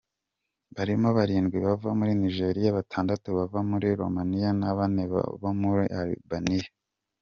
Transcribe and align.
Barimo 0.75 1.09
barindwi 1.17 1.57
bava 1.65 1.89
muri 1.99 2.13
Nigeria, 2.23 2.75
batandatu 2.77 3.27
bava 3.37 3.59
muri 3.69 3.87
Roumania 3.99 4.49
na 4.61 4.69
bane 4.77 5.03
bo 5.41 5.49
muri 5.61 5.83
Albania. 6.01 6.65